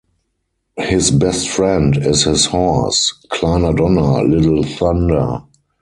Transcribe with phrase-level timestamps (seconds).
[0.79, 5.43] His best friend is his horse, Kleiner Donner (Little Thunder).